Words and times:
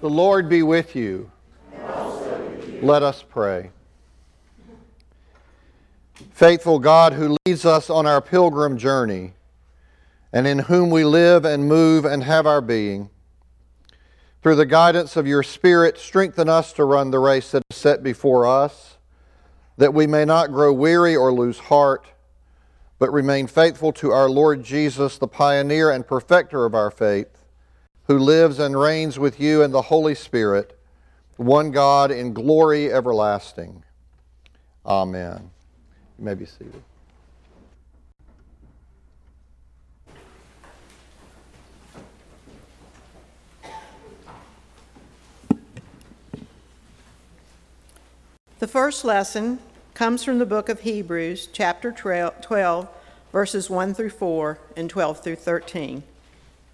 The 0.00 0.10
Lord 0.10 0.48
be 0.48 0.62
with 0.62 0.94
you. 0.94 1.30
Let 2.82 3.02
us 3.02 3.22
pray. 3.22 3.70
Faithful 6.32 6.78
God, 6.78 7.14
who 7.14 7.36
leads 7.46 7.64
us 7.64 7.88
on 7.88 8.06
our 8.06 8.20
pilgrim 8.20 8.76
journey, 8.76 9.32
and 10.32 10.46
in 10.46 10.58
whom 10.58 10.90
we 10.90 11.04
live 11.04 11.44
and 11.44 11.68
move 11.68 12.04
and 12.04 12.24
have 12.24 12.46
our 12.46 12.60
being, 12.60 13.08
through 14.42 14.56
the 14.56 14.66
guidance 14.66 15.16
of 15.16 15.26
your 15.26 15.42
Spirit, 15.42 15.96
strengthen 15.96 16.48
us 16.48 16.72
to 16.74 16.84
run 16.84 17.10
the 17.10 17.18
race 17.18 17.52
that 17.52 17.62
is 17.70 17.76
set 17.76 18.02
before 18.02 18.46
us, 18.46 18.98
that 19.78 19.94
we 19.94 20.06
may 20.06 20.24
not 20.24 20.52
grow 20.52 20.72
weary 20.72 21.16
or 21.16 21.32
lose 21.32 21.58
heart, 21.58 22.06
but 22.98 23.12
remain 23.12 23.46
faithful 23.46 23.92
to 23.92 24.10
our 24.10 24.28
Lord 24.28 24.62
Jesus, 24.62 25.16
the 25.16 25.28
pioneer 25.28 25.90
and 25.90 26.06
perfecter 26.06 26.66
of 26.66 26.74
our 26.74 26.90
faith, 26.90 27.43
who 28.06 28.18
lives 28.18 28.58
and 28.58 28.78
reigns 28.78 29.18
with 29.18 29.40
you 29.40 29.62
in 29.62 29.70
the 29.70 29.82
Holy 29.82 30.14
Spirit, 30.14 30.78
one 31.36 31.70
God 31.70 32.10
in 32.10 32.32
glory 32.32 32.92
everlasting. 32.92 33.82
Amen. 34.84 35.50
You 36.18 36.24
may 36.24 36.34
be 36.34 36.44
seated. 36.44 36.82
The 48.58 48.68
first 48.68 49.04
lesson 49.04 49.58
comes 49.94 50.24
from 50.24 50.38
the 50.38 50.46
book 50.46 50.68
of 50.68 50.80
Hebrews, 50.80 51.48
chapter 51.52 51.92
12, 51.92 52.88
verses 53.30 53.68
1 53.68 53.94
through 53.94 54.10
4 54.10 54.58
and 54.76 54.88
12 54.88 55.20
through 55.20 55.36
13. 55.36 56.02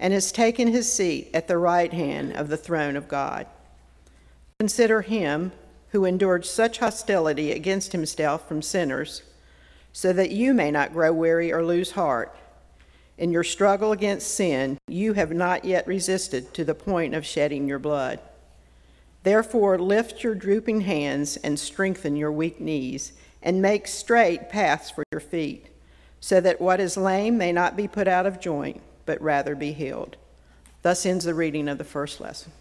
and 0.00 0.12
has 0.14 0.32
taken 0.32 0.66
his 0.68 0.92
seat 0.92 1.30
at 1.32 1.46
the 1.46 1.58
right 1.58 1.92
hand 1.92 2.32
of 2.32 2.48
the 2.48 2.56
throne 2.56 2.96
of 2.96 3.06
God. 3.06 3.46
Consider 4.58 5.02
him 5.02 5.52
who 5.90 6.04
endured 6.04 6.44
such 6.44 6.78
hostility 6.78 7.52
against 7.52 7.92
himself 7.92 8.48
from 8.48 8.62
sinners, 8.62 9.22
so 9.92 10.12
that 10.12 10.30
you 10.30 10.54
may 10.54 10.70
not 10.70 10.92
grow 10.92 11.12
weary 11.12 11.52
or 11.52 11.64
lose 11.64 11.92
heart. 11.92 12.34
In 13.18 13.30
your 13.30 13.44
struggle 13.44 13.92
against 13.92 14.34
sin, 14.34 14.78
you 14.88 15.12
have 15.12 15.32
not 15.32 15.64
yet 15.64 15.86
resisted 15.86 16.54
to 16.54 16.64
the 16.64 16.74
point 16.74 17.14
of 17.14 17.26
shedding 17.26 17.68
your 17.68 17.78
blood. 17.78 18.20
Therefore, 19.22 19.78
lift 19.78 20.24
your 20.24 20.34
drooping 20.34 20.82
hands 20.82 21.36
and 21.36 21.58
strengthen 21.58 22.16
your 22.16 22.32
weak 22.32 22.58
knees 22.58 23.12
and 23.42 23.60
make 23.60 23.86
straight 23.86 24.48
paths 24.48 24.90
for 24.90 25.04
your 25.12 25.20
feet, 25.20 25.66
so 26.20 26.40
that 26.40 26.60
what 26.60 26.80
is 26.80 26.96
lame 26.96 27.36
may 27.36 27.52
not 27.52 27.76
be 27.76 27.88
put 27.88 28.08
out 28.08 28.24
of 28.24 28.40
joint, 28.40 28.80
but 29.10 29.20
rather 29.20 29.56
be 29.56 29.72
healed. 29.72 30.16
Thus 30.82 31.04
ends 31.04 31.24
the 31.24 31.34
reading 31.34 31.66
of 31.66 31.78
the 31.78 31.82
first 31.82 32.20
lesson. 32.20 32.52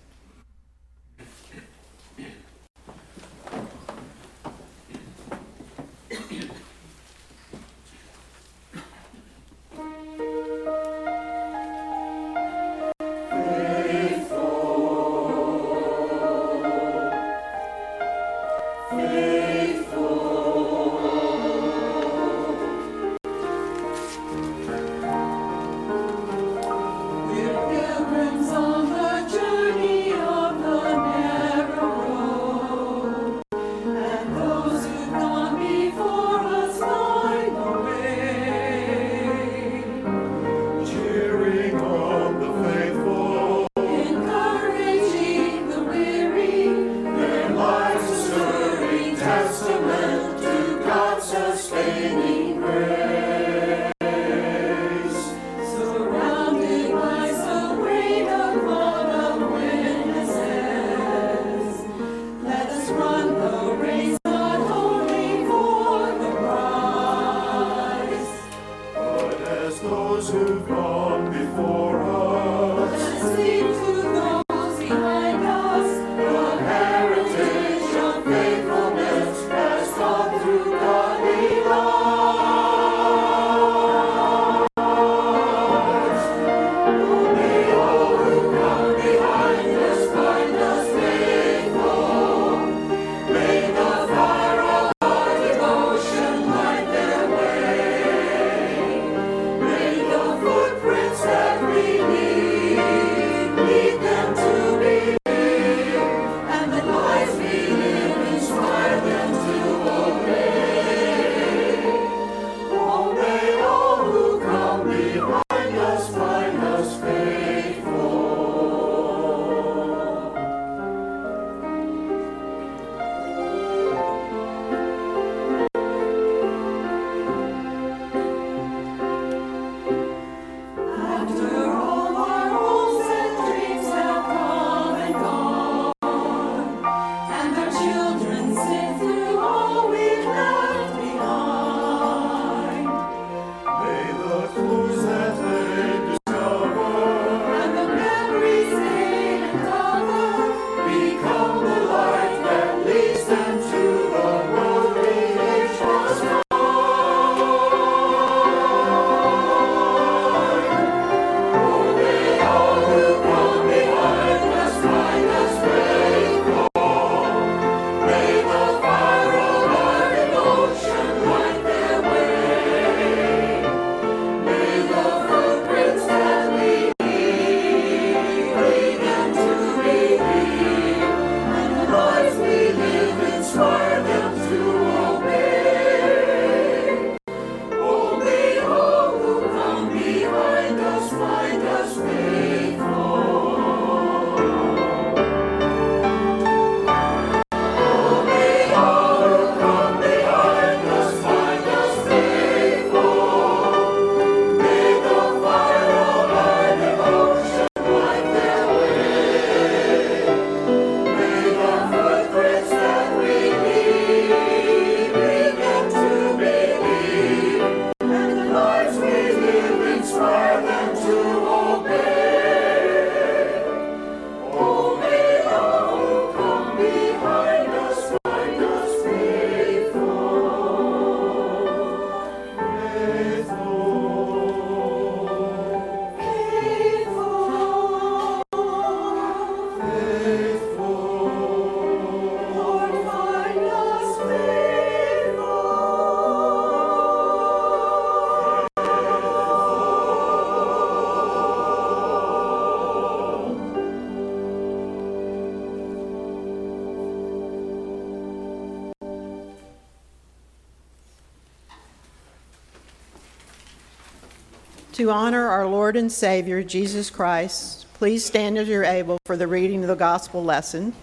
To 265.00 265.12
honor 265.12 265.48
our 265.48 265.66
Lord 265.66 265.96
and 265.96 266.12
Savior, 266.12 266.62
Jesus 266.62 267.10
Christ, 267.10 267.86
please 267.94 268.26
stand 268.26 268.58
as 268.58 268.68
you're 268.68 268.84
able 268.84 269.18
for 269.24 269.38
the 269.38 269.48
reading 269.48 269.82
of 269.82 269.88
the 269.88 269.96
gospel 269.96 270.44
lesson, 270.44 270.94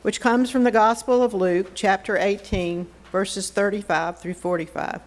which 0.00 0.18
comes 0.18 0.50
from 0.50 0.64
the 0.64 0.70
Gospel 0.70 1.22
of 1.22 1.34
Luke, 1.34 1.72
chapter 1.74 2.16
18, 2.16 2.86
verses 3.12 3.50
35 3.50 4.18
through 4.18 4.32
45. 4.32 5.02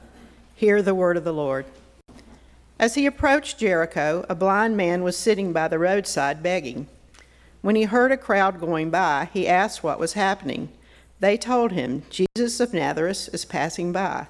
Hear 0.54 0.84
the 0.84 0.94
word 0.94 1.18
of 1.18 1.24
the 1.24 1.34
Lord. 1.34 1.66
As 2.78 2.94
he 2.94 3.08
approached 3.08 3.58
Jericho, 3.58 4.24
a 4.30 4.36
blind 4.36 4.78
man 4.78 5.02
was 5.02 5.18
sitting 5.18 5.52
by 5.52 5.68
the 5.68 5.80
roadside 5.80 6.44
begging. 6.44 6.86
When 7.64 7.76
he 7.76 7.86
heard 7.86 8.12
a 8.12 8.18
crowd 8.18 8.60
going 8.60 8.92
by, 8.92 9.30
he 9.34 9.48
asked 9.48 9.84
what 9.84 10.00
was 10.00 10.14
happening. 10.14 10.70
They 11.20 11.38
told 11.38 11.72
him, 11.72 12.04
Jesus 12.12 12.60
of 12.60 12.76
Nazareth 12.76 13.30
is 13.34 13.46
passing 13.46 13.92
by. 13.92 14.28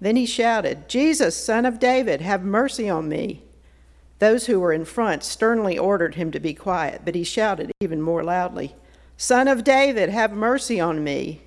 Then 0.00 0.16
he 0.16 0.26
shouted, 0.26 0.88
Jesus, 0.88 1.36
son 1.36 1.66
of 1.66 1.78
David, 1.78 2.20
have 2.20 2.42
mercy 2.44 2.88
on 2.88 3.08
me. 3.08 3.42
Those 4.18 4.46
who 4.46 4.60
were 4.60 4.72
in 4.72 4.84
front 4.84 5.22
sternly 5.22 5.78
ordered 5.78 6.14
him 6.16 6.30
to 6.32 6.40
be 6.40 6.54
quiet, 6.54 7.02
but 7.04 7.14
he 7.14 7.24
shouted 7.24 7.72
even 7.80 8.02
more 8.02 8.22
loudly, 8.24 8.74
Son 9.16 9.48
of 9.48 9.64
David, 9.64 10.10
have 10.10 10.32
mercy 10.32 10.78
on 10.78 11.02
me. 11.02 11.42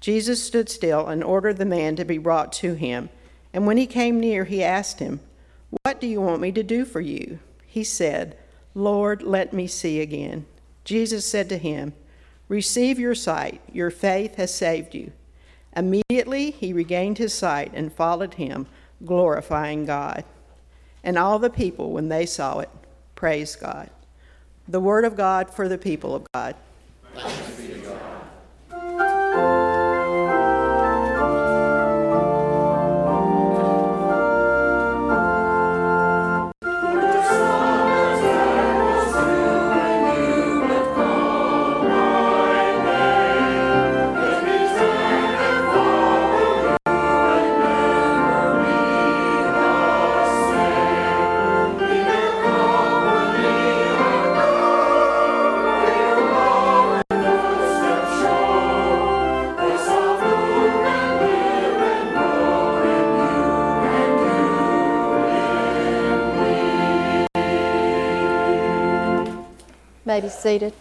Jesus 0.00 0.42
stood 0.42 0.68
still 0.68 1.06
and 1.06 1.22
ordered 1.22 1.56
the 1.56 1.64
man 1.64 1.94
to 1.94 2.04
be 2.04 2.18
brought 2.18 2.52
to 2.54 2.74
him. 2.74 3.08
And 3.52 3.66
when 3.66 3.76
he 3.76 3.86
came 3.86 4.18
near, 4.18 4.44
he 4.44 4.64
asked 4.64 4.98
him, 4.98 5.20
What 5.84 6.00
do 6.00 6.08
you 6.08 6.20
want 6.20 6.40
me 6.40 6.50
to 6.52 6.62
do 6.64 6.84
for 6.84 7.00
you? 7.00 7.38
He 7.66 7.84
said, 7.84 8.36
Lord, 8.74 9.22
let 9.22 9.52
me 9.52 9.68
see 9.68 10.00
again. 10.00 10.46
Jesus 10.84 11.24
said 11.24 11.48
to 11.50 11.58
him, 11.58 11.94
Receive 12.48 12.98
your 12.98 13.14
sight. 13.14 13.60
Your 13.72 13.90
faith 13.90 14.34
has 14.36 14.52
saved 14.52 14.94
you. 14.94 15.12
Immediately 15.78 16.50
he 16.50 16.72
regained 16.72 17.18
his 17.18 17.32
sight 17.32 17.70
and 17.72 17.92
followed 17.92 18.34
him, 18.34 18.66
glorifying 19.04 19.84
God. 19.84 20.24
And 21.04 21.16
all 21.16 21.38
the 21.38 21.50
people, 21.50 21.92
when 21.92 22.08
they 22.08 22.26
saw 22.26 22.58
it, 22.58 22.68
praised 23.14 23.60
God. 23.60 23.88
The 24.66 24.80
word 24.80 25.04
of 25.04 25.16
God 25.16 25.50
for 25.50 25.68
the 25.68 25.78
people 25.78 26.16
of 26.16 26.26
God. 26.34 26.56
May 70.18 70.26
be 70.26 70.28
seated. 70.28 70.72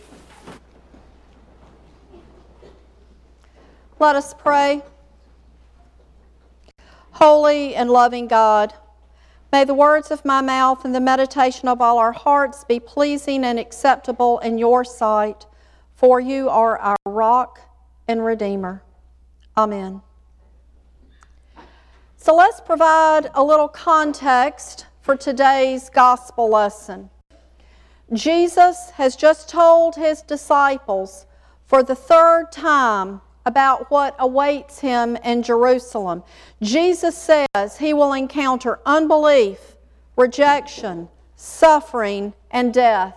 Let 3.99 4.15
us 4.15 4.33
pray. 4.33 4.81
Holy 7.11 7.75
and 7.75 7.89
loving 7.91 8.27
God, 8.27 8.73
may 9.51 9.63
the 9.63 9.75
words 9.75 10.09
of 10.09 10.25
my 10.25 10.41
mouth 10.41 10.85
and 10.85 10.95
the 10.95 10.99
meditation 10.99 11.67
of 11.67 11.81
all 11.81 11.99
our 11.99 12.13
hearts 12.13 12.63
be 12.63 12.79
pleasing 12.79 13.43
and 13.43 13.59
acceptable 13.59 14.39
in 14.39 14.57
your 14.57 14.83
sight, 14.83 15.45
for 15.95 16.19
you 16.19 16.49
are 16.49 16.77
our 16.79 16.97
rock 17.05 17.59
and 18.07 18.25
redeemer. 18.25 18.81
Amen. 19.55 20.01
So 22.15 22.35
let's 22.35 22.59
provide 22.59 23.29
a 23.35 23.43
little 23.43 23.67
context 23.67 24.87
for 25.01 25.15
today's 25.15 25.89
gospel 25.89 26.49
lesson. 26.49 27.11
Jesus 28.13 28.91
has 28.91 29.15
just 29.15 29.49
told 29.49 29.95
his 29.95 30.21
disciples 30.21 31.25
for 31.65 31.83
the 31.83 31.95
third 31.95 32.51
time 32.51 33.21
about 33.45 33.91
what 33.91 34.15
awaits 34.19 34.79
him 34.79 35.17
in 35.17 35.43
Jerusalem. 35.43 36.23
Jesus 36.61 37.17
says 37.17 37.77
he 37.77 37.93
will 37.93 38.13
encounter 38.13 38.79
unbelief, 38.85 39.75
rejection, 40.15 41.09
suffering, 41.35 42.33
and 42.51 42.73
death. 42.73 43.15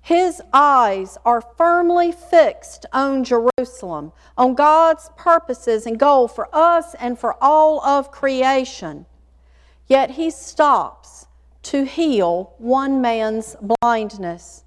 His 0.00 0.40
eyes 0.52 1.18
are 1.24 1.40
firmly 1.40 2.12
fixed 2.12 2.86
on 2.92 3.24
Jerusalem, 3.24 4.12
on 4.38 4.54
God's 4.54 5.10
purposes 5.16 5.86
and 5.86 5.98
goal 5.98 6.28
for 6.28 6.48
us 6.52 6.94
and 6.94 7.18
for 7.18 7.36
all 7.42 7.84
of 7.84 8.12
creation. 8.12 9.06
Yet 9.88 10.12
he 10.12 10.30
stops 10.30 11.25
to 11.70 11.84
heal 11.84 12.54
one 12.58 13.00
man's 13.00 13.56
blindness. 13.80 14.64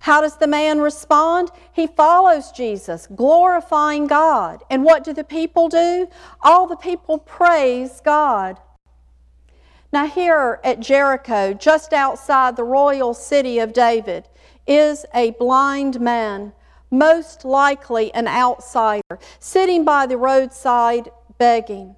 How 0.00 0.20
does 0.20 0.36
the 0.38 0.48
man 0.48 0.80
respond? 0.80 1.50
He 1.72 1.86
follows 1.86 2.50
Jesus, 2.50 3.06
glorifying 3.14 4.08
God. 4.08 4.64
And 4.68 4.82
what 4.82 5.04
do 5.04 5.12
the 5.12 5.22
people 5.22 5.68
do? 5.68 6.08
All 6.42 6.66
the 6.66 6.76
people 6.76 7.18
praise 7.18 8.00
God. 8.00 8.58
Now, 9.92 10.06
here 10.06 10.58
at 10.64 10.80
Jericho, 10.80 11.52
just 11.52 11.92
outside 11.92 12.56
the 12.56 12.64
royal 12.64 13.14
city 13.14 13.60
of 13.60 13.72
David, 13.72 14.28
is 14.66 15.04
a 15.14 15.32
blind 15.32 16.00
man, 16.00 16.52
most 16.90 17.44
likely 17.44 18.12
an 18.14 18.26
outsider, 18.26 19.20
sitting 19.38 19.84
by 19.84 20.06
the 20.06 20.16
roadside 20.16 21.10
begging. 21.38 21.94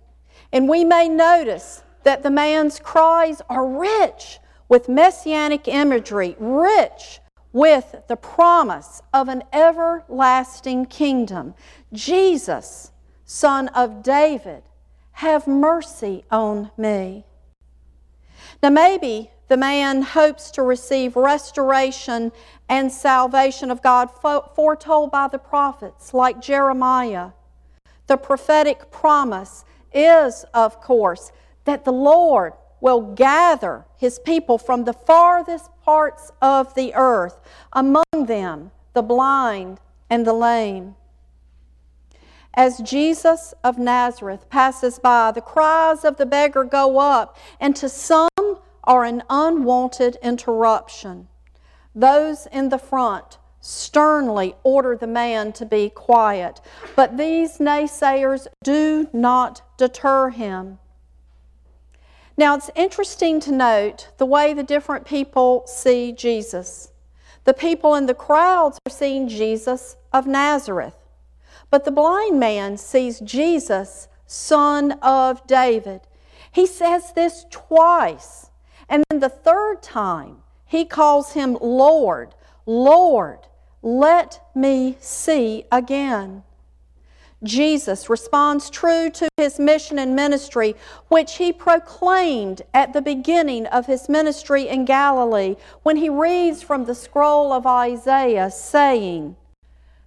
And 0.52 0.68
we 0.68 0.84
may 0.84 1.08
notice 1.08 1.83
that 2.04 2.22
the 2.22 2.30
man's 2.30 2.78
cries 2.78 3.42
are 3.48 3.66
rich 3.66 4.38
with 4.68 4.88
messianic 4.88 5.68
imagery, 5.68 6.36
rich 6.38 7.20
with 7.52 7.94
the 8.08 8.16
promise 8.16 9.02
of 9.12 9.28
an 9.28 9.42
everlasting 9.52 10.86
kingdom. 10.86 11.54
Jesus, 11.92 12.90
son 13.24 13.68
of 13.68 14.02
David, 14.02 14.62
have 15.12 15.46
mercy 15.46 16.24
on 16.30 16.70
me. 16.76 17.24
Now, 18.62 18.70
maybe 18.70 19.30
the 19.48 19.56
man 19.56 20.02
hopes 20.02 20.50
to 20.52 20.62
receive 20.62 21.16
restoration 21.16 22.32
and 22.68 22.90
salvation 22.90 23.70
of 23.70 23.82
God 23.82 24.10
foretold 24.54 25.10
by 25.10 25.28
the 25.28 25.38
prophets 25.38 26.12
like 26.14 26.40
Jeremiah. 26.40 27.30
The 28.06 28.16
prophetic 28.16 28.90
promise 28.90 29.64
is, 29.92 30.44
of 30.52 30.80
course, 30.80 31.30
that 31.64 31.84
the 31.84 31.92
Lord 31.92 32.52
will 32.80 33.14
gather 33.14 33.86
his 33.96 34.18
people 34.18 34.58
from 34.58 34.84
the 34.84 34.92
farthest 34.92 35.70
parts 35.82 36.30
of 36.42 36.74
the 36.74 36.94
earth, 36.94 37.40
among 37.72 38.04
them 38.12 38.70
the 38.92 39.02
blind 39.02 39.80
and 40.10 40.26
the 40.26 40.32
lame. 40.32 40.94
As 42.54 42.78
Jesus 42.78 43.52
of 43.64 43.78
Nazareth 43.78 44.48
passes 44.48 44.98
by, 44.98 45.32
the 45.32 45.40
cries 45.40 46.04
of 46.04 46.18
the 46.18 46.26
beggar 46.26 46.62
go 46.62 46.98
up, 46.98 47.36
and 47.58 47.74
to 47.76 47.88
some 47.88 48.28
are 48.84 49.04
an 49.04 49.22
unwanted 49.28 50.16
interruption. 50.22 51.26
Those 51.94 52.46
in 52.46 52.68
the 52.68 52.78
front 52.78 53.38
sternly 53.60 54.54
order 54.62 54.96
the 54.96 55.06
man 55.06 55.52
to 55.54 55.64
be 55.64 55.88
quiet, 55.88 56.60
but 56.94 57.16
these 57.16 57.58
naysayers 57.58 58.46
do 58.62 59.08
not 59.12 59.62
deter 59.78 60.28
him. 60.28 60.78
Now, 62.36 62.56
it's 62.56 62.70
interesting 62.74 63.38
to 63.40 63.52
note 63.52 64.08
the 64.18 64.26
way 64.26 64.52
the 64.52 64.64
different 64.64 65.06
people 65.06 65.64
see 65.66 66.10
Jesus. 66.12 66.90
The 67.44 67.54
people 67.54 67.94
in 67.94 68.06
the 68.06 68.14
crowds 68.14 68.78
are 68.86 68.90
seeing 68.90 69.28
Jesus 69.28 69.96
of 70.12 70.26
Nazareth, 70.26 70.96
but 71.70 71.84
the 71.84 71.92
blind 71.92 72.40
man 72.40 72.76
sees 72.76 73.20
Jesus, 73.20 74.08
son 74.26 74.92
of 75.02 75.46
David. 75.46 76.00
He 76.50 76.66
says 76.66 77.12
this 77.12 77.44
twice, 77.50 78.50
and 78.88 79.04
then 79.08 79.20
the 79.20 79.28
third 79.28 79.82
time 79.82 80.38
he 80.64 80.84
calls 80.84 81.32
him 81.32 81.56
Lord. 81.60 82.34
Lord, 82.66 83.40
let 83.82 84.40
me 84.54 84.96
see 84.98 85.66
again. 85.70 86.42
Jesus 87.44 88.08
responds 88.08 88.70
true 88.70 89.10
to 89.10 89.28
his 89.36 89.58
mission 89.58 89.98
and 89.98 90.16
ministry, 90.16 90.74
which 91.08 91.36
he 91.36 91.52
proclaimed 91.52 92.62
at 92.72 92.92
the 92.92 93.02
beginning 93.02 93.66
of 93.66 93.86
his 93.86 94.08
ministry 94.08 94.66
in 94.66 94.86
Galilee 94.86 95.56
when 95.82 95.96
he 95.96 96.08
reads 96.08 96.62
from 96.62 96.84
the 96.84 96.94
scroll 96.94 97.52
of 97.52 97.66
Isaiah, 97.66 98.50
saying, 98.50 99.36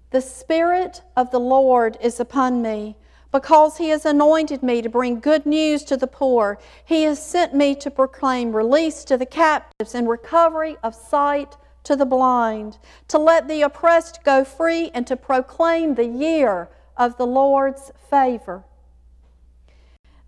The 0.10 0.22
Spirit 0.22 1.04
of 1.16 1.30
the 1.32 1.40
Lord 1.40 1.98
is 2.02 2.20
upon 2.20 2.62
me 2.62 2.98
because 3.32 3.78
he 3.78 3.90
has 3.90 4.06
anointed 4.06 4.64
me 4.64 4.82
to 4.82 4.90
bring 4.90 5.20
good 5.20 5.46
news 5.46 5.84
to 5.84 5.98
the 5.98 6.08
poor. 6.08 6.58
He 6.84 7.04
has 7.04 7.24
sent 7.24 7.54
me 7.54 7.76
to 7.76 7.92
proclaim 7.92 8.56
release 8.56 9.04
to 9.04 9.18
the 9.18 9.26
captives 9.26 9.94
and 9.94 10.10
recovery 10.10 10.78
of 10.82 10.96
sight 10.96 11.56
to 11.84 11.96
the 11.96 12.06
blind, 12.06 12.78
to 13.08 13.18
let 13.18 13.48
the 13.48 13.62
oppressed 13.62 14.24
go 14.24 14.44
free, 14.44 14.92
and 14.94 15.06
to 15.08 15.16
proclaim 15.16 15.96
the 15.96 16.06
year 16.06 16.70
of 16.98 17.18
the 17.18 17.28
Lord's 17.28 17.92
favor. 18.10 18.64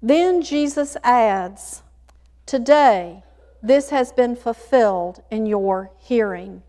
Then 0.01 0.41
Jesus 0.41 0.95
adds, 1.03 1.83
Today 2.45 3.23
this 3.61 3.89
has 3.89 4.11
been 4.11 4.35
fulfilled 4.35 5.21
in 5.29 5.45
your 5.45 5.91
hearing. 5.99 6.63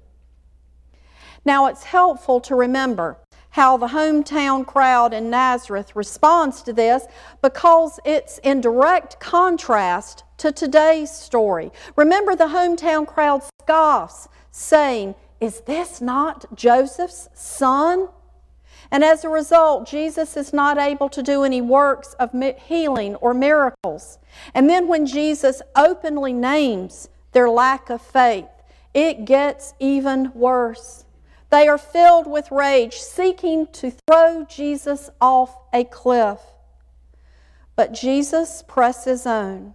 Now 1.44 1.66
it's 1.66 1.84
helpful 1.84 2.40
to 2.40 2.54
remember 2.54 3.18
how 3.50 3.76
the 3.76 3.88
hometown 3.88 4.66
crowd 4.66 5.12
in 5.12 5.30
Nazareth 5.30 5.96
responds 5.96 6.62
to 6.62 6.72
this 6.72 7.04
because 7.42 7.98
it's 8.04 8.38
in 8.38 8.60
direct 8.60 9.18
contrast 9.18 10.24
to 10.38 10.52
today's 10.52 11.10
story. 11.10 11.70
Remember, 11.96 12.36
the 12.36 12.44
hometown 12.44 13.06
crowd 13.06 13.42
scoffs, 13.60 14.28
saying, 14.50 15.14
Is 15.40 15.62
this 15.62 16.00
not 16.00 16.54
Joseph's 16.54 17.28
son? 17.34 18.08
And 18.90 19.04
as 19.04 19.24
a 19.24 19.28
result, 19.28 19.88
Jesus 19.88 20.36
is 20.36 20.52
not 20.52 20.76
able 20.78 21.08
to 21.10 21.22
do 21.22 21.44
any 21.44 21.60
works 21.60 22.14
of 22.14 22.32
healing 22.58 23.14
or 23.16 23.32
miracles. 23.32 24.18
And 24.52 24.68
then 24.68 24.88
when 24.88 25.06
Jesus 25.06 25.62
openly 25.76 26.32
names 26.32 27.08
their 27.32 27.48
lack 27.48 27.88
of 27.88 28.02
faith, 28.02 28.48
it 28.92 29.24
gets 29.24 29.74
even 29.78 30.32
worse. 30.34 31.04
They 31.50 31.68
are 31.68 31.78
filled 31.78 32.26
with 32.26 32.50
rage, 32.50 32.94
seeking 32.94 33.68
to 33.74 33.92
throw 34.06 34.44
Jesus 34.48 35.10
off 35.20 35.56
a 35.72 35.84
cliff. 35.84 36.40
But 37.76 37.92
Jesus 37.92 38.62
presses 38.66 39.26
on. 39.26 39.74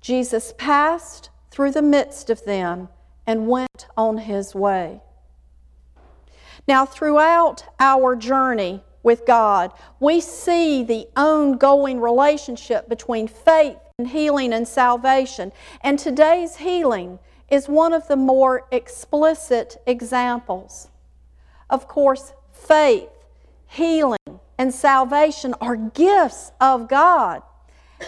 Jesus 0.00 0.54
passed 0.56 1.30
through 1.50 1.72
the 1.72 1.82
midst 1.82 2.30
of 2.30 2.44
them 2.44 2.88
and 3.26 3.46
went 3.46 3.86
on 3.96 4.18
his 4.18 4.54
way. 4.54 5.00
Now, 6.68 6.86
throughout 6.86 7.64
our 7.80 8.14
journey 8.14 8.84
with 9.02 9.26
God, 9.26 9.72
we 9.98 10.20
see 10.20 10.84
the 10.84 11.08
ongoing 11.16 12.00
relationship 12.00 12.88
between 12.88 13.26
faith 13.26 13.78
and 13.98 14.08
healing 14.08 14.52
and 14.52 14.66
salvation. 14.66 15.52
And 15.82 15.98
today's 15.98 16.56
healing 16.56 17.18
is 17.50 17.68
one 17.68 17.92
of 17.92 18.06
the 18.06 18.16
more 18.16 18.66
explicit 18.70 19.76
examples. 19.86 20.88
Of 21.68 21.88
course, 21.88 22.32
faith, 22.52 23.10
healing, 23.66 24.18
and 24.56 24.72
salvation 24.72 25.54
are 25.60 25.76
gifts 25.76 26.52
of 26.60 26.88
God. 26.88 27.42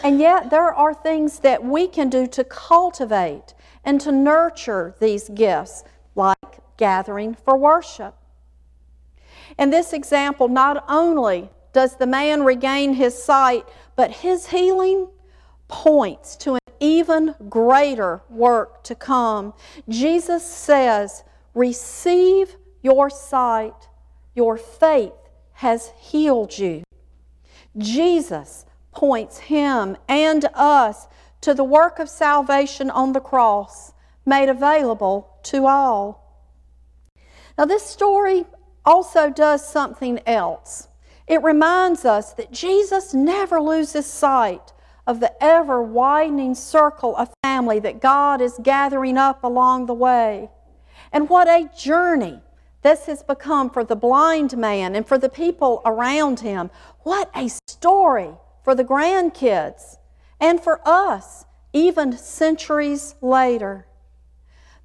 And 0.02 0.20
yet, 0.20 0.50
there 0.50 0.72
are 0.72 0.94
things 0.94 1.40
that 1.40 1.64
we 1.64 1.88
can 1.88 2.08
do 2.08 2.26
to 2.28 2.44
cultivate 2.44 3.54
and 3.84 4.00
to 4.00 4.12
nurture 4.12 4.94
these 5.00 5.28
gifts, 5.28 5.84
like 6.14 6.76
gathering 6.76 7.34
for 7.34 7.56
worship. 7.56 8.14
In 9.58 9.70
this 9.70 9.92
example, 9.92 10.48
not 10.48 10.84
only 10.88 11.50
does 11.72 11.96
the 11.96 12.06
man 12.06 12.42
regain 12.42 12.94
his 12.94 13.20
sight, 13.20 13.66
but 13.96 14.10
his 14.10 14.48
healing 14.48 15.08
points 15.68 16.36
to 16.36 16.54
an 16.54 16.60
even 16.80 17.34
greater 17.48 18.22
work 18.28 18.82
to 18.84 18.94
come. 18.94 19.54
Jesus 19.88 20.44
says, 20.44 21.24
Receive 21.54 22.56
your 22.82 23.08
sight, 23.10 23.88
your 24.34 24.56
faith 24.56 25.12
has 25.54 25.92
healed 25.98 26.58
you. 26.58 26.82
Jesus 27.78 28.66
points 28.92 29.38
him 29.38 29.96
and 30.08 30.46
us 30.54 31.06
to 31.40 31.54
the 31.54 31.64
work 31.64 31.98
of 31.98 32.08
salvation 32.08 32.90
on 32.90 33.12
the 33.12 33.20
cross 33.20 33.92
made 34.24 34.48
available 34.48 35.38
to 35.42 35.66
all. 35.66 36.42
Now, 37.56 37.66
this 37.66 37.84
story 37.84 38.44
also 38.84 39.30
does 39.30 39.66
something 39.66 40.20
else. 40.26 40.88
It 41.26 41.42
reminds 41.42 42.04
us 42.04 42.32
that 42.34 42.52
Jesus 42.52 43.14
never 43.14 43.60
loses 43.60 44.06
sight 44.06 44.72
of 45.06 45.20
the 45.20 45.32
ever 45.42 45.82
widening 45.82 46.54
circle 46.54 47.16
of 47.16 47.32
family 47.42 47.78
that 47.80 48.00
God 48.00 48.40
is 48.40 48.60
gathering 48.62 49.18
up 49.18 49.44
along 49.44 49.86
the 49.86 49.94
way. 49.94 50.50
And 51.12 51.28
what 51.28 51.48
a 51.48 51.70
journey 51.76 52.40
this 52.82 53.06
has 53.06 53.22
become 53.22 53.70
for 53.70 53.82
the 53.82 53.96
blind 53.96 54.56
man 54.58 54.94
and 54.94 55.08
for 55.08 55.16
the 55.16 55.30
people 55.30 55.80
around 55.86 56.40
him. 56.40 56.70
What 57.02 57.30
a 57.34 57.48
story 57.66 58.30
for 58.62 58.74
the 58.74 58.84
grandkids 58.84 59.96
and 60.38 60.60
for 60.60 60.80
us, 60.86 61.46
even 61.72 62.16
centuries 62.16 63.14
later. 63.22 63.86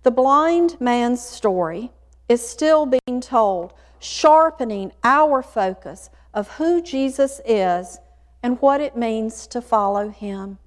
The 0.03 0.11
blind 0.11 0.79
man's 0.79 1.21
story 1.21 1.91
is 2.29 2.47
still 2.47 2.85
being 2.85 3.19
told, 3.19 3.73
sharpening 3.99 4.91
our 5.03 5.41
focus 5.41 6.09
of 6.33 6.47
who 6.53 6.81
Jesus 6.81 7.41
is 7.45 7.99
and 8.41 8.61
what 8.61 8.81
it 8.81 8.95
means 8.95 9.47
to 9.47 9.61
follow 9.61 10.09
him. 10.09 10.57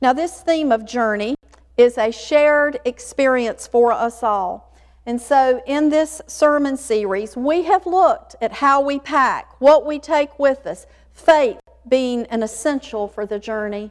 Now, 0.00 0.12
this 0.12 0.40
theme 0.40 0.72
of 0.72 0.84
journey 0.84 1.36
is 1.76 1.96
a 1.96 2.10
shared 2.10 2.80
experience 2.84 3.66
for 3.66 3.92
us 3.92 4.22
all. 4.22 4.74
And 5.06 5.20
so, 5.20 5.62
in 5.66 5.88
this 5.88 6.20
sermon 6.26 6.76
series, 6.76 7.36
we 7.36 7.62
have 7.62 7.86
looked 7.86 8.36
at 8.40 8.52
how 8.52 8.80
we 8.80 8.98
pack, 8.98 9.58
what 9.60 9.86
we 9.86 9.98
take 9.98 10.38
with 10.38 10.66
us, 10.66 10.86
faith 11.12 11.58
being 11.88 12.26
an 12.26 12.42
essential 12.42 13.08
for 13.08 13.24
the 13.24 13.38
journey. 13.38 13.90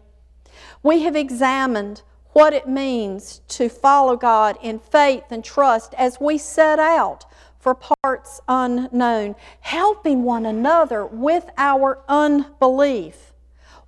We 0.83 1.01
have 1.01 1.15
examined 1.15 2.03
what 2.33 2.53
it 2.53 2.67
means 2.67 3.41
to 3.47 3.69
follow 3.69 4.15
God 4.15 4.57
in 4.61 4.79
faith 4.79 5.25
and 5.31 5.43
trust 5.43 5.95
as 5.95 6.19
we 6.19 6.37
set 6.37 6.77
out 6.77 7.25
for 7.59 7.75
parts 7.75 8.41
unknown, 8.47 9.35
helping 9.59 10.23
one 10.23 10.45
another 10.45 11.05
with 11.05 11.49
our 11.57 11.99
unbelief, 12.07 13.33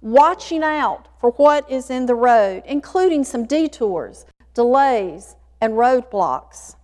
watching 0.01 0.61
out 0.61 1.07
for 1.19 1.31
what 1.31 1.69
is 1.71 1.89
in 1.89 2.05
the 2.05 2.15
road, 2.15 2.63
including 2.65 3.23
some 3.23 3.45
detours, 3.45 4.25
delays, 4.53 5.35
and 5.61 5.73
roadblocks. 5.73 6.75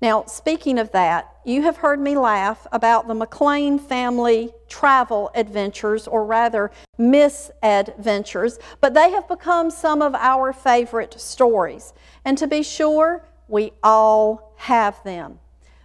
Now, 0.00 0.24
speaking 0.24 0.78
of 0.78 0.92
that, 0.92 1.36
you 1.44 1.62
have 1.62 1.78
heard 1.78 2.00
me 2.00 2.16
laugh 2.16 2.66
about 2.72 3.06
the 3.06 3.14
McLean 3.14 3.78
family 3.78 4.50
travel 4.66 5.30
adventures, 5.34 6.06
or 6.06 6.24
rather, 6.24 6.70
misadventures, 6.96 8.58
but 8.80 8.94
they 8.94 9.10
have 9.10 9.28
become 9.28 9.70
some 9.70 10.00
of 10.00 10.14
our 10.14 10.54
favorite 10.54 11.20
stories. 11.20 11.92
And 12.24 12.38
to 12.38 12.46
be 12.46 12.62
sure, 12.62 13.26
we 13.48 13.72
all 13.82 14.54
have 14.56 15.02
them. 15.04 15.38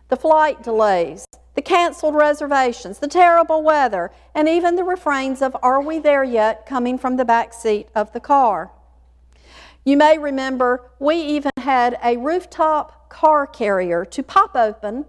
The 0.07 0.17
flight 0.17 0.61
delays, 0.61 1.25
the 1.55 1.63
canceled 1.63 2.13
reservations, 2.13 2.99
the 2.99 3.07
terrible 3.07 3.63
weather, 3.63 4.11
and 4.35 4.47
even 4.47 4.75
the 4.75 4.83
refrains 4.83 5.41
of 5.41 5.57
Are 5.63 5.81
we 5.81 5.97
there 5.97 6.23
yet? 6.23 6.67
coming 6.67 6.99
from 6.99 7.17
the 7.17 7.25
back 7.25 7.53
seat 7.53 7.87
of 7.95 8.13
the 8.13 8.19
car. 8.19 8.71
You 9.83 9.97
may 9.97 10.17
remember 10.17 10.91
we 10.99 11.15
even 11.15 11.51
had 11.57 11.97
a 12.03 12.17
rooftop 12.17 13.09
car 13.09 13.47
carrier 13.47 14.05
to 14.05 14.21
pop 14.21 14.55
open, 14.55 15.05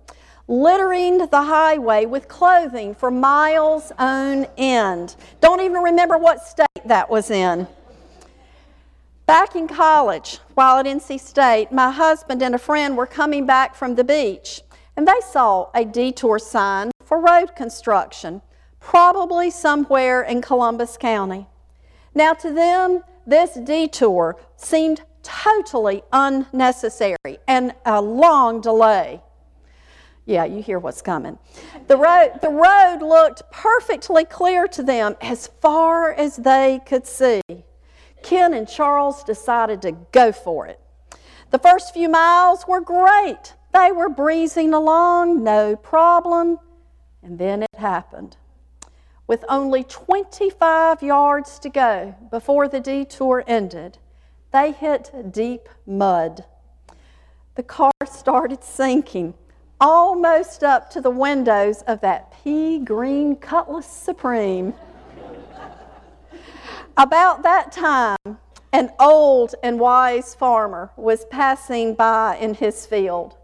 littering 0.48 1.18
the 1.18 1.42
highway 1.42 2.06
with 2.06 2.28
clothing 2.28 2.94
for 2.94 3.10
miles 3.10 3.92
on 3.98 4.46
end. 4.56 5.16
Don't 5.40 5.60
even 5.60 5.82
remember 5.82 6.16
what 6.16 6.42
state 6.42 6.66
that 6.86 7.10
was 7.10 7.30
in. 7.30 7.66
Back 9.26 9.56
in 9.56 9.66
college, 9.66 10.38
while 10.54 10.78
at 10.78 10.86
NC 10.86 11.18
State, 11.18 11.72
my 11.72 11.90
husband 11.90 12.42
and 12.42 12.54
a 12.54 12.58
friend 12.58 12.96
were 12.96 13.08
coming 13.08 13.44
back 13.44 13.74
from 13.74 13.96
the 13.96 14.04
beach, 14.04 14.62
and 14.96 15.06
they 15.06 15.20
saw 15.30 15.70
a 15.74 15.84
detour 15.84 16.38
sign 16.38 16.90
for 17.04 17.20
road 17.20 17.54
construction, 17.54 18.42
probably 18.80 19.50
somewhere 19.50 20.22
in 20.22 20.40
Columbus 20.40 20.96
County. 20.96 21.46
Now, 22.14 22.32
to 22.34 22.52
them, 22.52 23.02
this 23.26 23.54
detour 23.54 24.36
seemed 24.56 25.02
totally 25.22 26.02
unnecessary 26.12 27.38
and 27.46 27.74
a 27.84 28.00
long 28.00 28.60
delay. 28.60 29.20
Yeah, 30.24 30.44
you 30.44 30.62
hear 30.62 30.78
what's 30.78 31.02
coming. 31.02 31.38
The 31.86 31.96
road, 31.96 32.40
the 32.42 32.48
road 32.48 32.98
looked 33.00 33.42
perfectly 33.52 34.24
clear 34.24 34.66
to 34.68 34.82
them 34.82 35.16
as 35.20 35.48
far 35.60 36.12
as 36.12 36.36
they 36.36 36.80
could 36.86 37.06
see. 37.06 37.42
Ken 38.22 38.54
and 38.54 38.68
Charles 38.68 39.22
decided 39.22 39.82
to 39.82 39.92
go 40.10 40.32
for 40.32 40.66
it. 40.66 40.80
The 41.50 41.58
first 41.60 41.94
few 41.94 42.08
miles 42.08 42.64
were 42.66 42.80
great. 42.80 43.54
They 43.76 43.92
were 43.92 44.08
breezing 44.08 44.72
along, 44.72 45.44
no 45.44 45.76
problem. 45.76 46.58
And 47.22 47.38
then 47.38 47.62
it 47.62 47.74
happened. 47.76 48.38
With 49.26 49.44
only 49.50 49.84
25 49.84 51.02
yards 51.02 51.58
to 51.58 51.68
go 51.68 52.14
before 52.30 52.68
the 52.68 52.80
detour 52.80 53.44
ended, 53.46 53.98
they 54.50 54.72
hit 54.72 55.30
deep 55.30 55.68
mud. 55.86 56.46
The 57.56 57.62
car 57.62 57.92
started 58.06 58.64
sinking. 58.64 59.34
almost 59.78 60.64
up 60.64 60.88
to 60.88 61.02
the 61.02 61.10
windows 61.10 61.82
of 61.82 62.00
that 62.00 62.32
pea 62.32 62.78
green 62.78 63.36
Cutlass 63.36 63.86
Supreme. 63.86 64.72
About 66.96 67.42
that 67.42 67.72
time, 67.72 68.38
an 68.72 68.90
old 68.98 69.54
and 69.62 69.78
wise 69.78 70.34
farmer 70.34 70.92
was 70.96 71.26
passing 71.26 71.94
by 71.94 72.38
in 72.38 72.54
his 72.54 72.86
field. 72.86 73.36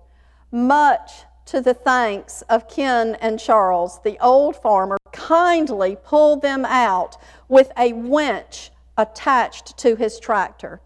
Much 0.54 1.24
to 1.46 1.62
the 1.62 1.72
thanks 1.72 2.42
of 2.42 2.68
Ken 2.68 3.16
and 3.22 3.40
Charles, 3.40 4.00
the 4.04 4.18
old 4.20 4.54
farmer 4.54 4.98
kindly 5.10 5.96
pulled 6.04 6.42
them 6.42 6.66
out 6.66 7.16
with 7.48 7.72
a 7.78 7.94
winch 7.94 8.70
attached 8.98 9.78
to 9.78 9.96
his 9.96 10.20
tractor. 10.20 10.80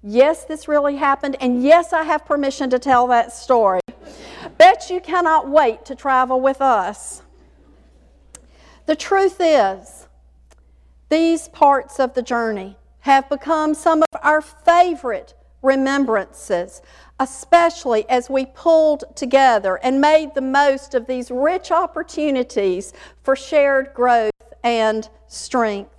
Yes, 0.00 0.44
this 0.44 0.68
really 0.68 0.96
happened, 0.96 1.36
and 1.40 1.60
yes, 1.62 1.92
I 1.92 2.04
have 2.04 2.24
permission 2.24 2.70
to 2.70 2.78
tell 2.78 3.08
that 3.08 3.32
story. 3.32 3.80
Bet 4.56 4.88
you 4.88 5.00
cannot 5.00 5.48
wait 5.48 5.84
to 5.86 5.96
travel 5.96 6.40
with 6.40 6.62
us. 6.62 7.22
The 8.86 8.96
truth 8.96 9.36
is, 9.40 10.06
these 11.08 11.48
parts 11.48 11.98
of 11.98 12.14
the 12.14 12.22
journey 12.22 12.76
have 13.00 13.28
become 13.28 13.74
some 13.74 14.02
of 14.02 14.20
our 14.22 14.40
favorite 14.40 15.34
remembrances, 15.62 16.80
especially 17.20 18.08
as 18.08 18.30
we 18.30 18.46
pulled 18.46 19.04
together 19.14 19.78
and 19.82 20.00
made 20.00 20.34
the 20.34 20.40
most 20.40 20.94
of 20.94 21.06
these 21.06 21.30
rich 21.30 21.70
opportunities 21.70 22.94
for 23.22 23.36
shared 23.36 23.92
growth 23.92 24.32
and 24.64 25.08
strength. 25.28 25.94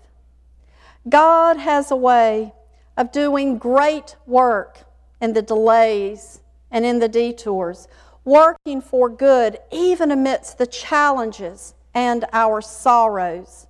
God 1.08 1.58
has 1.58 1.92
a 1.92 1.96
way 1.96 2.54
of 2.98 3.12
doing 3.12 3.60
great 3.60 4.16
work 4.26 4.80
in 5.22 5.34
the 5.34 5.42
delays 5.44 6.42
and 6.72 6.86
in 6.86 7.00
the 7.00 7.08
detours, 7.08 7.88
working 8.26 8.82
for 8.82 9.08
good 9.08 9.60
even 9.72 10.12
amidst 10.12 10.58
the 10.58 10.68
challenges 10.68 11.76
and 11.94 12.26
our 12.34 12.62
sorrows. 12.62 13.68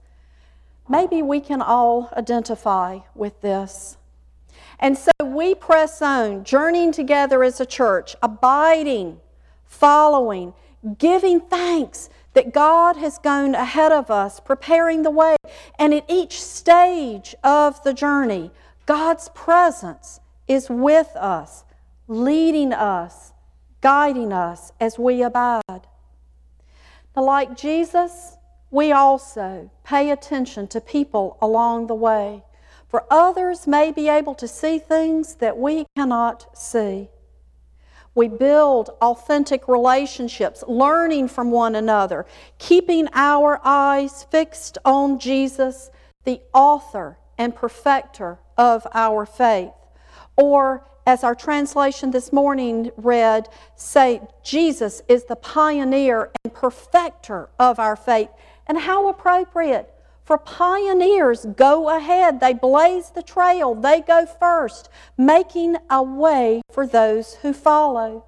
Maybe 0.87 1.21
we 1.21 1.41
can 1.41 1.61
all 1.61 2.09
identify 2.15 2.99
with 3.13 3.41
this. 3.41 3.97
And 4.81 4.97
so 4.97 5.11
we 5.23 5.53
press 5.53 6.01
on, 6.01 6.43
journeying 6.43 6.91
together 6.91 7.43
as 7.43 7.59
a 7.59 7.65
church, 7.65 8.15
abiding, 8.21 9.19
following, 9.63 10.53
giving 10.97 11.39
thanks 11.39 12.09
that 12.33 12.53
God 12.53 12.97
has 12.97 13.19
gone 13.19 13.53
ahead 13.53 13.91
of 13.91 14.09
us, 14.09 14.39
preparing 14.39 15.03
the 15.03 15.11
way. 15.11 15.35
And 15.77 15.93
at 15.93 16.05
each 16.09 16.41
stage 16.41 17.35
of 17.43 17.83
the 17.83 17.93
journey, 17.93 18.51
God's 18.85 19.29
presence 19.29 20.19
is 20.47 20.69
with 20.69 21.15
us, 21.15 21.63
leading 22.07 22.73
us, 22.73 23.33
guiding 23.81 24.33
us 24.33 24.71
as 24.79 24.97
we 24.97 25.21
abide. 25.21 25.61
Now, 27.15 27.23
like 27.23 27.55
Jesus, 27.55 28.37
we 28.71 28.91
also 28.91 29.69
pay 29.83 30.09
attention 30.09 30.67
to 30.69 30.81
people 30.81 31.37
along 31.41 31.87
the 31.87 31.95
way, 31.95 32.43
for 32.91 33.06
others 33.10 33.65
may 33.65 33.89
be 33.89 34.10
able 34.10 34.36
to 34.36 34.49
see 34.49 34.77
things 34.77 35.36
that 35.36 35.58
we 35.58 35.86
cannot 35.95 36.45
see. 36.56 37.08
We 38.13 38.27
build 38.27 38.89
authentic 39.01 39.69
relationships, 39.69 40.62
learning 40.67 41.30
from 41.30 41.51
one 41.51 41.75
another, 41.75 42.25
keeping 42.58 43.08
our 43.13 43.62
eyes 43.63 44.25
fixed 44.25 44.77
on 44.84 45.19
Jesus, 45.19 45.89
the 46.25 46.41
author 46.54 47.17
and 47.38 47.56
perfecter 47.56 48.39
of 48.58 48.86
our 48.93 49.25
faith. 49.25 49.71
Or, 50.36 50.86
as 51.08 51.23
our 51.23 51.34
translation 51.34 52.12
this 52.12 52.34
morning 52.34 52.91
read, 52.97 53.47
say, 53.77 54.21
Jesus 54.43 55.01
is 55.08 55.23
the 55.23 55.38
pioneer 55.38 56.30
and 56.43 56.54
perfecter 56.54 57.47
of 57.58 57.80
our 57.80 57.95
faith. 57.95 58.30
And 58.67 58.77
how 58.77 59.08
appropriate! 59.08 59.93
For 60.23 60.38
pioneers 60.38 61.45
go 61.55 61.89
ahead, 61.89 62.39
they 62.39 62.53
blaze 62.53 63.10
the 63.10 63.23
trail, 63.23 63.73
they 63.75 64.01
go 64.01 64.25
first, 64.25 64.89
making 65.17 65.77
a 65.89 66.03
way 66.03 66.62
for 66.71 66.86
those 66.86 67.36
who 67.36 67.53
follow. 67.53 68.25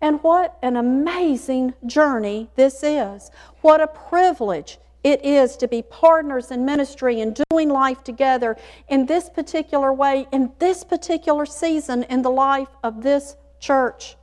And 0.00 0.22
what 0.22 0.56
an 0.62 0.76
amazing 0.76 1.74
journey 1.84 2.50
this 2.54 2.82
is! 2.82 3.30
What 3.60 3.80
a 3.80 3.88
privilege 3.88 4.78
it 5.02 5.24
is 5.24 5.56
to 5.56 5.68
be 5.68 5.82
partners 5.82 6.50
in 6.50 6.64
ministry 6.64 7.20
and 7.20 7.38
doing 7.50 7.68
life 7.68 8.04
together 8.04 8.56
in 8.88 9.06
this 9.06 9.28
particular 9.28 9.92
way, 9.92 10.26
in 10.32 10.52
this 10.58 10.84
particular 10.84 11.46
season 11.46 12.04
in 12.04 12.22
the 12.22 12.30
life 12.30 12.68
of 12.82 13.02
this 13.02 13.36
church. 13.58 14.16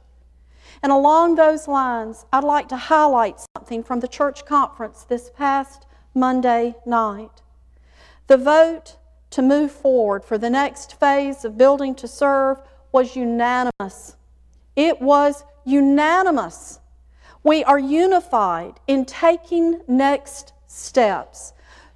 And 0.82 0.92
along 0.92 1.36
those 1.36 1.68
lines, 1.68 2.26
I'd 2.32 2.44
like 2.44 2.70
to 2.70 2.78
highlight 2.78 3.40
something 3.58 3.84
from 3.84 4.00
the 4.00 4.08
church 4.08 4.46
conference 4.46 5.04
this 5.04 5.30
past 5.36 5.85
Monday 6.16 6.76
night. 6.86 7.42
The 8.28 8.38
vote 8.38 8.96
to 9.32 9.42
move 9.42 9.72
forward 9.72 10.24
for 10.24 10.38
the 10.38 10.50
next 10.50 10.98
phase 10.98 11.44
of 11.44 11.58
building 11.58 11.94
to 11.96 12.08
serve 12.08 12.62
was 12.92 13.16
unanimous. 13.18 14.16
It 14.78 15.02
was 15.02 15.44
unanimous. 15.66 16.80
We 17.44 17.64
are 17.66 17.78
unified 17.78 18.80
in 18.88 19.06
taking 19.06 19.82
next 19.88 20.54
steps 20.68 21.54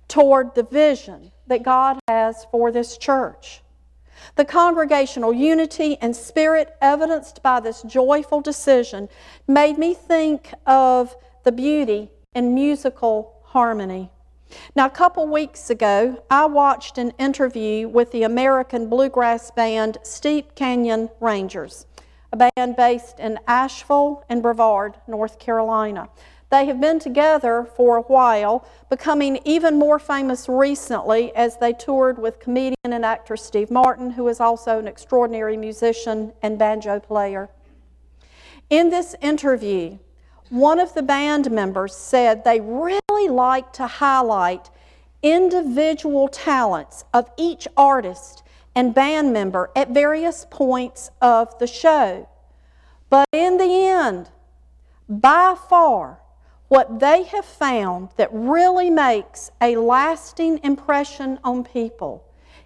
toward 0.10 0.54
the 0.54 0.64
vision 0.64 1.32
that 1.48 1.64
God 1.64 1.98
has 2.08 2.46
for 2.52 2.72
this 2.72 2.98
church. 2.98 3.62
The 4.36 4.46
congregational 4.46 5.34
unity 5.34 5.98
and 6.02 6.16
spirit 6.16 6.76
evidenced 6.82 7.42
by 7.42 7.62
this 7.62 7.82
joyful 7.84 8.42
decision 8.42 9.08
made 9.48 9.78
me 9.78 9.94
think 9.94 10.54
of 10.66 11.16
the 11.46 11.52
beauty 11.52 12.12
in 12.36 12.54
musical 12.54 13.39
harmony. 13.50 14.12
Now, 14.76 14.86
a 14.86 14.92
couple 14.92 15.28
weeks 15.28 15.70
ago, 15.70 16.24
I 16.30 16.46
watched 16.46 16.98
an 16.98 17.12
interview 17.20 17.88
with 17.88 18.12
the 18.12 18.24
American 18.24 18.90
bluegrass 18.90 19.52
band 19.52 19.98
Steep 20.04 20.56
Canyon 20.56 21.10
Rangers, 21.20 21.86
a 22.32 22.38
band 22.38 22.76
based 22.76 23.20
in 23.20 23.40
Asheville 23.48 24.24
and 24.30 24.42
Brevard, 24.42 24.96
North 25.08 25.40
Carolina. 25.40 26.10
They 26.52 26.66
have 26.66 26.82
been 26.82 27.00
together 27.00 27.68
for 27.76 27.98
a 27.98 28.02
while, 28.02 28.68
becoming 28.90 29.40
even 29.46 29.78
more 29.78 30.00
famous 30.00 30.50
recently 30.50 31.36
as 31.36 31.58
they 31.58 31.74
toured 31.74 32.18
with 32.18 32.40
comedian 32.40 32.76
and 32.84 33.06
actor 33.06 33.38
Steve 33.38 33.70
Martin, 33.70 34.12
who 34.12 34.28
is 34.28 34.40
also 34.40 34.80
an 34.80 34.88
extraordinary 34.88 35.58
musician 35.58 36.34
and 36.42 36.58
banjo 36.58 37.00
player. 37.00 37.50
In 38.70 38.90
this 38.90 39.16
interview, 39.22 40.00
one 40.50 40.80
of 40.80 40.94
the 40.94 41.04
band 41.04 41.52
members 41.52 41.96
said 41.96 42.44
they 42.44 42.60
really 42.60 43.30
like 43.30 43.72
to 43.74 43.88
highlight 43.88 44.70
individual 45.22 46.28
talents 46.28 47.06
of 47.14 47.30
each 47.38 47.68
artist 47.78 48.44
and 48.76 48.96
band 48.96 49.34
member 49.34 49.70
at 49.76 49.90
various 49.90 50.46
points 50.50 51.12
of 51.22 51.58
the 51.60 51.68
show. 51.68 52.28
But 53.10 53.28
in 53.32 53.58
the 53.58 53.88
end, 53.88 54.30
by 55.08 55.56
far, 55.70 56.20
what 56.68 57.00
they 57.00 57.24
have 57.24 57.46
found 57.46 58.10
that 58.16 58.30
really 58.32 58.90
makes 58.90 59.52
a 59.60 59.76
lasting 59.76 60.60
impression 60.64 61.40
on 61.44 61.64
people 61.64 62.24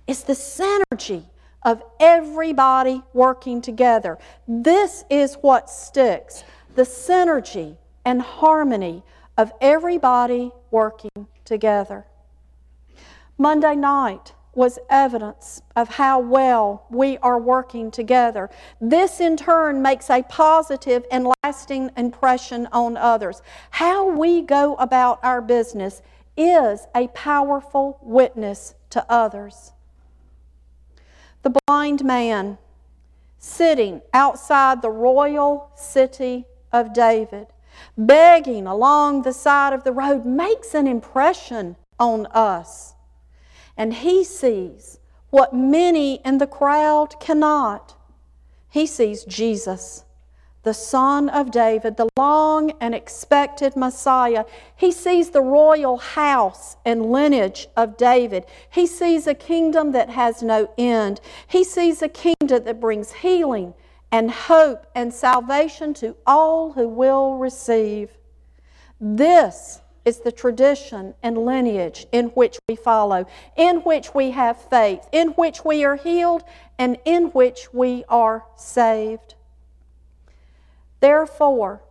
is 0.07 0.23
the 0.23 0.33
synergy 0.33 1.23
of 1.63 1.81
everybody 1.99 3.01
working 3.13 3.61
together. 3.61 4.17
This 4.47 5.05
is 5.09 5.35
what 5.35 5.69
sticks 5.69 6.43
the 6.75 6.83
synergy 6.83 7.77
and 8.05 8.21
harmony 8.21 9.03
of 9.37 9.51
everybody 9.61 10.51
working 10.71 11.27
together. 11.45 12.05
Monday 13.37 13.75
night, 13.75 14.33
was 14.55 14.77
evidence 14.89 15.61
of 15.75 15.89
how 15.89 16.19
well 16.19 16.85
we 16.89 17.17
are 17.19 17.39
working 17.39 17.89
together. 17.89 18.49
This, 18.79 19.19
in 19.19 19.35
turn, 19.35 19.81
makes 19.81 20.09
a 20.09 20.21
positive 20.23 21.05
and 21.11 21.33
lasting 21.43 21.89
impression 21.97 22.67
on 22.71 22.95
others. 22.95 23.41
How 23.71 24.09
we 24.09 24.41
go 24.41 24.75
about 24.75 25.19
our 25.23 25.41
business 25.41 26.01
is 26.37 26.85
a 26.95 27.07
powerful 27.09 27.99
witness 28.01 28.75
to 28.91 29.05
others. 29.11 29.71
The 31.41 31.53
blind 31.65 32.03
man 32.03 32.57
sitting 33.39 34.01
outside 34.13 34.81
the 34.81 34.89
royal 34.89 35.71
city 35.75 36.45
of 36.73 36.93
David, 36.93 37.47
begging 37.97 38.67
along 38.67 39.21
the 39.21 39.31
side 39.31 39.71
of 39.71 39.85
the 39.85 39.93
road, 39.93 40.25
makes 40.25 40.73
an 40.73 40.87
impression 40.87 41.77
on 41.99 42.25
us 42.27 42.93
and 43.77 43.93
he 43.93 44.23
sees 44.23 44.99
what 45.29 45.53
many 45.53 46.15
in 46.23 46.37
the 46.37 46.47
crowd 46.47 47.19
cannot. 47.19 47.95
He 48.69 48.85
sees 48.85 49.23
Jesus, 49.25 50.05
the 50.63 50.73
Son 50.73 51.27
of 51.29 51.51
David, 51.51 51.97
the 51.97 52.09
long 52.17 52.71
and 52.79 52.93
expected 52.93 53.75
Messiah. 53.75 54.45
He 54.75 54.91
sees 54.91 55.31
the 55.31 55.41
royal 55.41 55.97
house 55.97 56.77
and 56.85 57.11
lineage 57.11 57.67
of 57.75 57.97
David. 57.97 58.45
He 58.69 58.85
sees 58.85 59.25
a 59.25 59.33
kingdom 59.33 59.91
that 59.91 60.11
has 60.11 60.43
no 60.43 60.71
end. 60.77 61.19
He 61.47 61.63
sees 61.63 62.01
a 62.01 62.09
kingdom 62.09 62.63
that 62.63 62.79
brings 62.79 63.13
healing 63.13 63.73
and 64.13 64.29
hope 64.29 64.85
and 64.93 65.11
salvation 65.11 65.91
to 65.91 66.15
all 66.27 66.73
who 66.73 66.87
will 66.87 67.33
receive. 67.33 68.11
This 69.01 69.81
is 70.05 70.19
the 70.19 70.31
tradition 70.31 71.15
and 71.23 71.35
lineage 71.35 72.05
in 72.11 72.27
which 72.27 72.59
we 72.69 72.75
follow, 72.75 73.25
in 73.55 73.77
which 73.77 74.13
we 74.13 74.29
have 74.29 74.69
faith, 74.69 75.09
in 75.11 75.29
which 75.29 75.65
we 75.65 75.83
are 75.83 75.95
healed, 75.95 76.43
and 76.77 76.99
in 77.05 77.29
which 77.29 77.73
we 77.73 78.03
are 78.07 78.45
saved. 78.55 79.33
Therefore, 80.99 81.81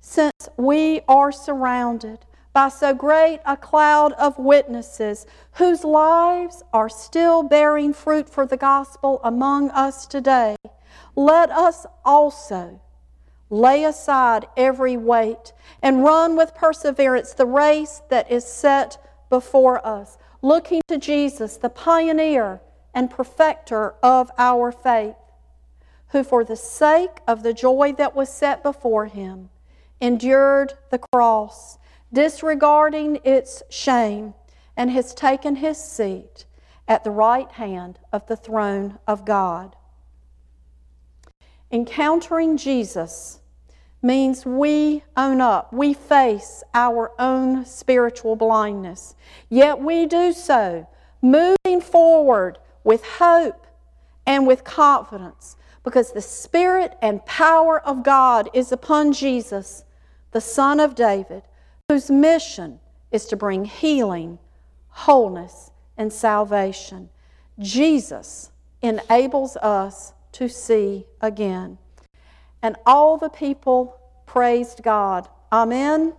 since 0.00 0.48
we 0.56 1.02
are 1.08 1.30
surrounded 1.30 2.20
by 2.54 2.70
so 2.70 2.94
great 2.94 3.40
a 3.44 3.58
cloud 3.58 4.12
of 4.14 4.38
witnesses 4.38 5.26
whose 5.52 5.84
lives 5.84 6.62
are 6.72 6.88
still 6.88 7.42
bearing 7.42 7.92
fruit 7.92 8.30
for 8.30 8.46
the 8.46 8.56
gospel 8.56 9.20
among 9.22 9.68
us 9.72 10.06
today, 10.06 10.56
let 11.14 11.50
us 11.50 11.86
also 12.04 12.80
lay 13.50 13.84
aside 13.84 14.46
every 14.56 14.96
weight 14.96 15.52
and 15.82 16.04
run 16.04 16.36
with 16.36 16.54
perseverance 16.54 17.32
the 17.32 17.46
race 17.46 18.02
that 18.08 18.30
is 18.30 18.44
set 18.44 18.98
before 19.28 19.84
us, 19.86 20.16
looking 20.42 20.80
to 20.88 20.98
Jesus, 20.98 21.56
the 21.56 21.68
pioneer 21.68 22.60
and 22.94 23.10
perfecter 23.10 23.94
of 24.02 24.30
our 24.38 24.72
faith, 24.72 25.16
who 26.08 26.24
for 26.24 26.44
the 26.44 26.56
sake 26.56 27.20
of 27.26 27.42
the 27.42 27.54
joy 27.54 27.92
that 27.96 28.14
was 28.14 28.28
set 28.28 28.62
before 28.62 29.06
him 29.06 29.50
endured 30.00 30.74
the 30.90 30.98
cross, 31.12 31.78
disregarding 32.12 33.18
its 33.24 33.62
shame, 33.68 34.34
and 34.76 34.90
has 34.90 35.14
taken 35.14 35.56
his 35.56 35.76
seat 35.76 36.46
at 36.88 37.04
the 37.04 37.10
right 37.10 37.52
hand 37.52 37.98
of 38.12 38.26
the 38.26 38.36
throne 38.36 38.98
of 39.06 39.24
God. 39.24 39.76
Encountering 41.72 42.56
Jesus 42.56 43.40
means 44.02 44.44
we 44.46 45.04
own 45.16 45.40
up, 45.40 45.72
we 45.72 45.92
face 45.92 46.64
our 46.74 47.12
own 47.18 47.64
spiritual 47.64 48.34
blindness. 48.34 49.14
Yet 49.48 49.78
we 49.78 50.06
do 50.06 50.32
so 50.32 50.88
moving 51.22 51.80
forward 51.80 52.58
with 52.82 53.04
hope 53.04 53.66
and 54.26 54.46
with 54.46 54.64
confidence 54.64 55.56
because 55.84 56.12
the 56.12 56.22
Spirit 56.22 56.96
and 57.02 57.24
power 57.24 57.80
of 57.86 58.02
God 58.02 58.48
is 58.52 58.72
upon 58.72 59.12
Jesus, 59.12 59.84
the 60.32 60.40
Son 60.40 60.80
of 60.80 60.94
David, 60.94 61.42
whose 61.88 62.10
mission 62.10 62.80
is 63.12 63.26
to 63.26 63.36
bring 63.36 63.64
healing, 63.64 64.38
wholeness, 64.88 65.70
and 65.96 66.12
salvation. 66.12 67.10
Jesus 67.58 68.50
enables 68.82 69.56
us 69.58 70.14
to 70.32 70.48
see 70.48 71.06
again. 71.20 71.78
And 72.62 72.76
all 72.86 73.16
the 73.18 73.28
people 73.28 73.98
praised 74.26 74.82
God. 74.82 75.28
Amen. 75.52 76.14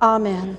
Amen. 0.00 0.58